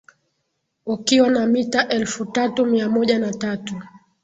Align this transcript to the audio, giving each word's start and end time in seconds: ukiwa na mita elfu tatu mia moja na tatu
ukiwa 0.85 1.29
na 1.29 1.45
mita 1.47 1.87
elfu 1.87 2.25
tatu 2.25 2.65
mia 2.65 2.89
moja 2.89 3.19
na 3.19 3.33
tatu 3.33 3.81